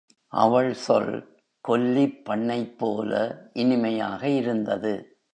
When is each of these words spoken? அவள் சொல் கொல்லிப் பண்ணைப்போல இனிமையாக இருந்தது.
அவள் 0.27 0.73
சொல் 0.73 1.39
கொல்லிப் 1.67 2.21
பண்ணைப்போல 2.29 3.37
இனிமையாக 3.53 4.27
இருந்தது. 4.27 5.21